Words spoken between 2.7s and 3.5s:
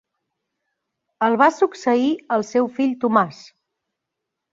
fill Tomàs.